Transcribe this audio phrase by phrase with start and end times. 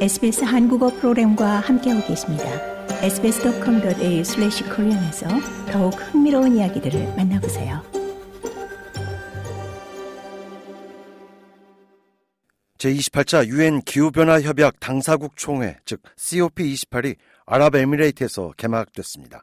[0.00, 2.44] SBS 한국어 프로그램과 함께하고 계십니다.
[3.02, 5.28] sbs.com.au/korean에서
[5.70, 7.82] 더욱 흥미로운 이야기들을 만나보세요.
[12.78, 19.42] 제28차 유엔 기후변화 협약 당사국 총회, 즉 COP28이 아랍에미레이트에서 개막됐습니다.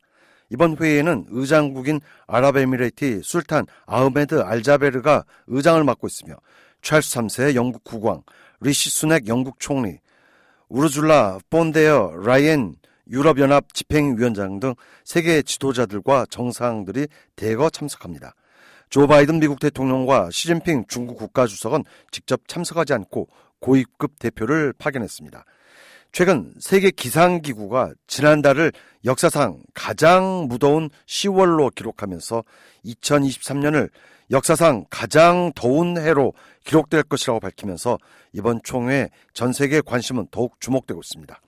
[0.49, 6.37] 이번 회의에는 의장국인 아랍에미레이트 술탄 아흐메드 알자베르가 의장을 맡고 있으며
[6.81, 8.23] 찰스 3세 영국 국왕,
[8.59, 9.99] 리시 수넥 영국 총리,
[10.69, 12.75] 우르줄라 폰데어 라이엔
[13.09, 14.75] 유럽연합 집행위원장 등
[15.05, 18.33] 세계 지도자들과 정상들이 대거 참석합니다.
[18.89, 25.45] 조 바이든 미국 대통령과 시진핑 중국 국가주석은 직접 참석하지 않고 고위급 대표를 파견했습니다.
[26.11, 28.71] 최근 세계 기상기구가 지난달을
[29.05, 32.43] 역사상 가장 무더운 10월로 기록하면서
[32.85, 33.89] 2023년을
[34.31, 36.33] 역사상 가장 더운 해로
[36.65, 37.97] 기록될 것이라고 밝히면서
[38.33, 41.39] 이번 총회에 전 세계 관심은 더욱 주목되고 있습니다.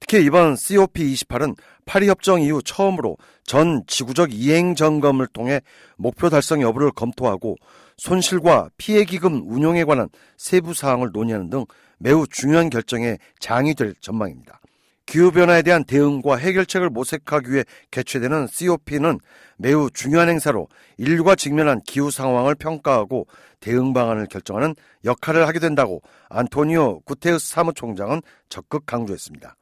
[0.00, 5.60] 특히 이번 COP28은 파리 협정 이후 처음으로 전 지구적 이행 점검을 통해
[5.96, 7.56] 목표 달성 여부를 검토하고
[8.00, 11.66] 손실과 피해 기금 운용에 관한 세부 사항을 논의하는 등
[11.98, 14.58] 매우 중요한 결정에 장이 될 전망입니다.
[15.04, 19.18] 기후변화에 대한 대응과 해결책을 모색하기 위해 개최되는 COP는
[19.58, 23.26] 매우 중요한 행사로 인류가 직면한 기후 상황을 평가하고
[23.60, 29.56] 대응 방안을 결정하는 역할을 하게 된다고 안토니오 구테우스 사무총장은 적극 강조했습니다.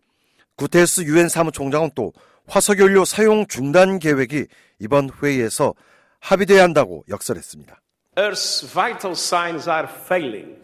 [0.54, 2.12] 구테우스 유엔 사무총장은 또
[2.46, 4.46] 화석연료 사용 중단 계획이
[4.78, 5.74] 이번 회의에서
[6.20, 7.80] 합의돼야 한다고 역설했습니다.
[8.18, 10.56] Earth's vital signs are failing.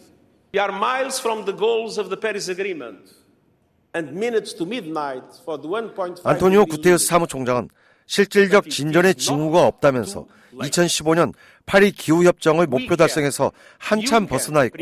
[0.53, 3.15] We are miles from the goals of the Paris Agreement.
[6.25, 7.69] 안토니오 구테우스 사무총장은
[8.07, 11.33] 실질적 진전의 징후가 없다면서 2015년
[11.65, 14.79] 파리 기후협정의 목표 달성에서 한참 벗어나 있고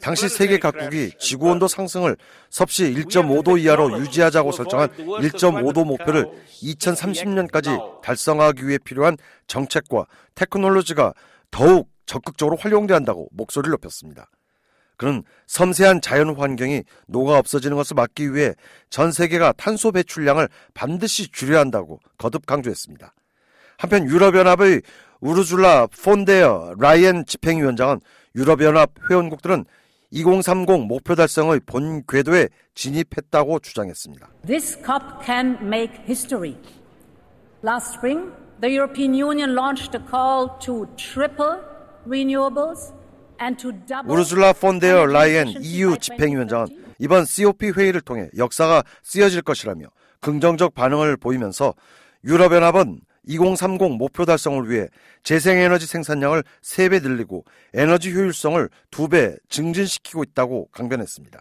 [0.00, 2.16] 당시 세계 각국이 지구온도 상승을
[2.50, 6.26] 섭씨 1.5도 이하로 유지하자고 설정한 1.5도 목표를
[6.60, 11.14] 2030년까지 달성하기 위해 필요한 정책과 테크놀로지가
[11.52, 14.30] 더욱 적극적으로 활용돼야 한다고 목소리를 높였습니다.
[14.96, 18.54] 그는 섬세한 자연 환경이 녹아 없어지는 것을 막기 위해
[18.88, 23.12] 전 세계가 탄소 배출량을 반드시 줄여야 한다고 거듭 강조했습니다.
[23.78, 24.82] 한편 유럽연합의
[25.20, 28.00] 우르줄라 폰데어 라이엔 집행위원장은
[28.34, 29.64] 유럽연합 회원국들은
[30.10, 34.28] 2030 목표 달성의 본 궤도에 진입했다고 주장했습니다.
[34.46, 36.56] This COP can make history.
[37.64, 41.58] Last spring, the European Union launched a call to triple
[44.06, 46.66] 우르줄라 폰데어 라이엔 EU 집행위원장은
[46.98, 49.86] 이번 COP 회의를 통해 역사가 쓰여질 것이라며
[50.20, 51.74] 긍정적 반응을 보이면서
[52.24, 54.88] 유럽연합은 2030 목표 달성을 위해
[55.22, 57.44] 재생에너지 생산량을 3배 늘리고
[57.74, 61.40] 에너지 효율성을 2배 증진시키고 있다고 강변했습니다.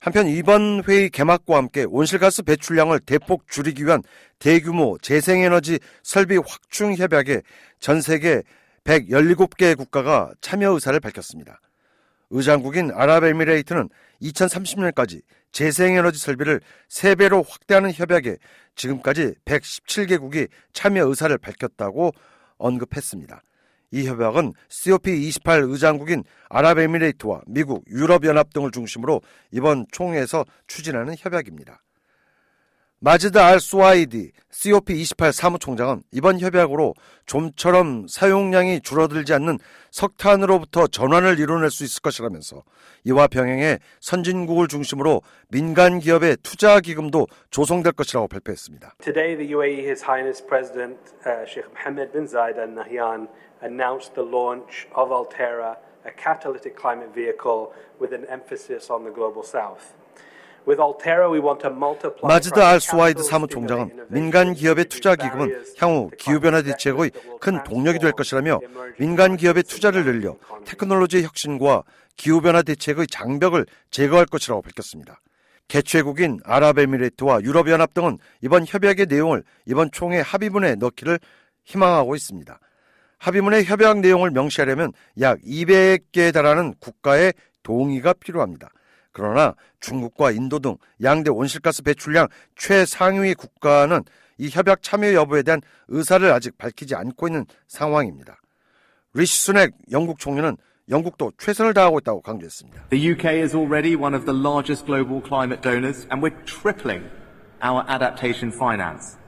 [0.00, 4.02] 한편 이번 회의 개막과 함께 온실가스 배출량을 대폭 줄이기 위한
[4.40, 7.42] 대규모 재생에너지 설비 확충 협약에
[7.78, 8.42] 전 세계
[8.84, 11.60] 117개 국가가 참여 의사를 밝혔습니다.
[12.30, 13.88] 의장국인 아랍에미레이트는
[14.22, 15.22] 2030년까지
[15.52, 18.36] 재생에너지 설비를 3배로 확대하는 협약에
[18.74, 22.12] 지금까지 117개국이 참여 의사를 밝혔다고
[22.56, 23.42] 언급했습니다.
[23.90, 29.20] 이 협약은 COP28 의장국인 아랍에미레이트와 미국, 유럽연합 등을 중심으로
[29.50, 31.82] 이번 총회에서 추진하는 협약입니다.
[33.04, 36.94] 마즈드 알 수아이디 COP28 사무총장은 이번 협약으로
[37.26, 39.58] 좀처럼 사용량이 줄어들지 않는
[39.90, 42.62] 석탄으로부터 전환을 이뤄낼 수 있을 것이라면서
[43.02, 48.94] 이와 병행해 선진국을 중심으로 민간 기업의 투자 기금도 조성될 것이라고 발표했습니다.
[49.02, 50.96] Today the UAE His Highness President
[51.26, 53.26] uh, Sheikh Mohammed bin Zayed Al Nahyan
[53.64, 55.76] announced the launch of Altera,
[56.06, 59.98] a catalytic climate vehicle with an emphasis on the global south.
[62.22, 68.60] 마즈드 알 수와이드 사무총장은 민간 기업의 투자 기금은 향후 기후변화 대책의 큰 동력이 될 것이라며
[68.98, 71.82] 민간 기업의 투자를 늘려 테크놀로지의 혁신과
[72.16, 75.20] 기후변화 대책의 장벽을 제거할 것이라고 밝혔습니다.
[75.68, 81.18] 개최국인 아랍에미레이트와 유럽연합 등은 이번 협약의 내용을 이번 총회 합의문에 넣기를
[81.64, 82.58] 희망하고 있습니다.
[83.18, 87.32] 합의문의 협약 내용을 명시하려면 약 200개에 달하는 국가의
[87.62, 88.70] 동의가 필요합니다.
[89.12, 94.02] 그러나 중국과 인도 등 양대 온실가스 배출량 최상위 국가는
[94.38, 98.40] 이 협약 참여 여부에 대한 의사를 아직 밝히지 않고 있는 상황입니다.
[99.14, 100.56] 리시 수넥 영국 총리는
[100.88, 102.88] 영국도 최선을 다하고 있다고 강조했습니다.
[102.88, 107.08] The UK is already one of the largest global climate donors and we're tripling
[107.62, 109.21] our adaptation finance.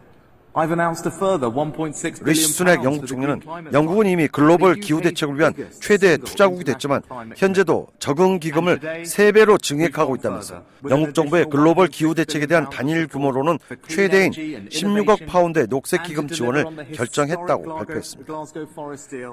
[2.24, 3.40] 리시 pounds 영국 총리는
[3.72, 4.06] 영국은.
[4.06, 7.02] 이미 글로벌 기후 대책을 위한 최대 투자국이 됐지만
[7.36, 13.58] 현재도 적응 기금을 세 배로 증액하고 있다면서 영국 정부의 글로벌 기후 대책에 대한 단일 규모로는
[13.88, 18.32] 최대인 16억 파운드의 녹색 기금 지원을 결정했다고 발표했습니다.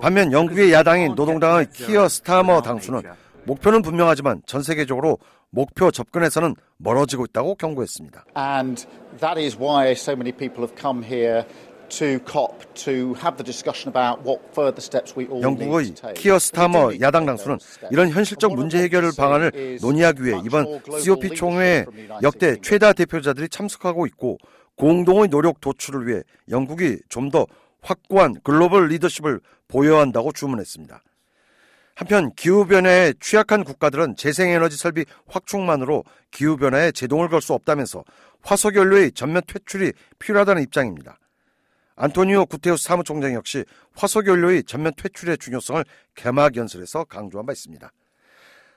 [0.02, 3.04] 반면 영국의 야당인 노동당의 키어 스타머 당수는
[3.46, 5.18] 목표는 분명하지만 전 세계적으로
[5.50, 8.26] 목표 접근에서는 멀어지고 있다고 경고했습니다.
[8.38, 8.86] And
[9.20, 11.44] that is why so many people have come here
[11.90, 15.94] to COP to have the discussion about what further steps we all 영국의.
[16.16, 17.58] 키어 스타머 야당 당수는.
[17.92, 20.90] 이런 현실적 문제 해결 방안을 논의하기 위해 이번 COP
[21.28, 22.56] leadership 총회 from the United 역대.
[22.62, 24.38] 최다 대표자들이 참석하고 있고
[24.78, 27.46] 공동의 노력 도출을 위해 영국이 좀 더
[27.82, 31.02] 확고한 글로벌 리더십을 보여야 한다고 주문했습니다.
[31.96, 38.04] 한편 기후변화에 취약한 국가들은 재생에너지 설비 확충만으로 기후변화에 제동을 걸 수 없다면서
[38.44, 41.18] 화석연료의 전면 퇴출이 필요하다는 입장입니다.
[41.96, 43.66] 안토니오 구테우스 사무총장 역시
[43.96, 45.84] 화석연료의 전면 퇴출의 중요성을
[46.16, 47.92] 개막 연설에서 강조한 바 있습니다.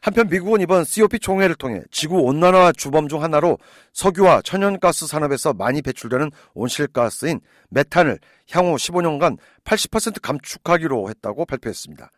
[0.03, 3.59] 한편 미국은 이번 COP 총회를 통해 지구 온난화 주범 중 하나로
[3.95, 7.41] 석유와 천연가스 산업에서 많이 배출되는 온실가스인
[7.71, 8.19] 메탄을
[8.51, 12.11] 향후 15년간 80% 감축하기로 했다고 발표했습니다.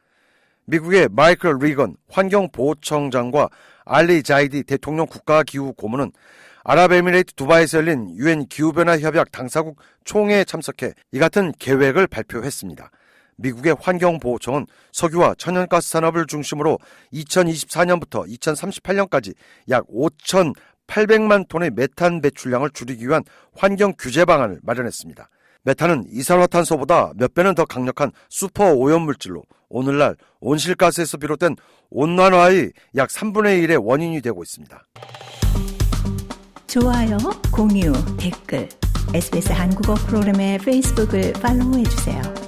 [0.67, 3.49] 미국의 마이클 리건 환경보호청장과
[3.85, 6.11] 알리 자이디 대통령 국가기후 고문은
[6.65, 12.91] 아랍에미레이트 두바이에서 열린 유엔 기후변화 협약 당사국 총회에 참석해 이 같은 계획을 발표했습니다.
[13.37, 16.79] 미국의 환경보호청은 석유와 천연가스 산업을 중심으로
[17.13, 19.35] 2024년부터 2038년까지
[19.69, 23.23] 약 5,800만 톤의 메탄 배출량을 줄이기 위한
[23.57, 25.29] 환경 규제 방안을 마련했습니다.
[25.67, 31.57] 메탄은 이산화탄소보다 몇 배는 더 강력한 슈퍼 오염물질로 오늘날 온실가스에서 비롯된
[31.91, 34.87] 온난화의 약 3분의 1의 원인이 되고 있습니다.
[36.69, 37.19] 좋아요,
[37.53, 38.69] 공유, 댓글,
[39.13, 42.46] SBS 한국어 프로그램의 페이스북을 팔로우해주세요.